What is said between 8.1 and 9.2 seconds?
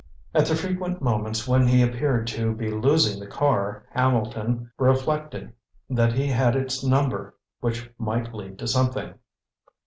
lead to something.